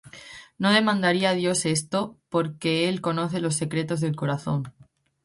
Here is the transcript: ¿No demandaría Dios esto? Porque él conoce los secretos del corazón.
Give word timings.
¿No 0.57 0.71
demandaría 0.71 1.33
Dios 1.35 1.67
esto? 1.67 2.17
Porque 2.29 2.89
él 2.89 3.01
conoce 3.01 3.39
los 3.39 3.53
secretos 3.53 4.01
del 4.01 4.15
corazón. 4.15 4.73